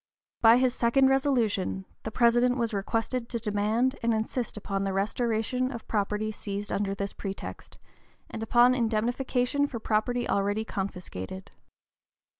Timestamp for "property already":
9.79-10.65